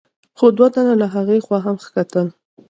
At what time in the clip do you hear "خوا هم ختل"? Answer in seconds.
1.45-2.27